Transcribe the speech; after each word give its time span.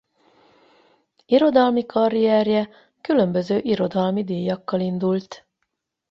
Irodalmi 1.27 1.83
karrierje 1.85 2.69
különböző 3.01 3.57
irodalmi 3.59 4.23
díjakkal 4.23 4.79
indult. 4.79 5.45